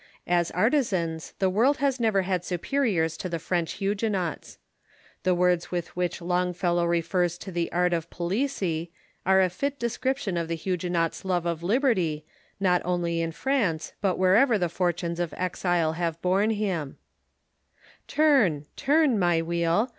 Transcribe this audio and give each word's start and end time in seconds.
As 0.25 0.49
artisans, 0.49 1.35
the 1.37 1.47
world 1.47 1.77
has 1.77 1.99
never 1.99 2.23
had 2.23 2.43
superiors 2.43 3.15
to 3.17 3.29
the 3.29 3.37
French 3.37 3.73
Huguenots. 3.73 4.57
The 5.21 5.35
words 5.35 5.69
with 5.69 5.95
which 5.95 6.23
Longfellow 6.23 6.85
refers 6.87 7.37
to 7.37 7.51
the 7.51 7.71
art 7.71 7.93
of 7.93 8.09
Palissy 8.09 8.89
are 9.27 9.41
a 9.41 9.47
fit 9.47 9.77
de 9.77 9.87
scription 9.89 10.37
of 10.37 10.47
the 10.47 10.55
Huguenot's 10.55 11.23
love 11.23 11.45
of 11.45 11.61
liberty, 11.61 12.25
not 12.59 12.81
only 12.83 13.21
in 13.21 13.31
France, 13.31 13.93
but 14.01 14.17
wherever 14.17 14.57
the 14.57 14.69
fortunes 14.69 15.19
of 15.19 15.35
exile 15.37 15.93
have 15.93 16.19
borne 16.19 16.49
him:" 16.49 16.97
Turn, 18.17 18.65
turn, 18.75 19.19
my 19.19 19.43
wheel 19.43 19.89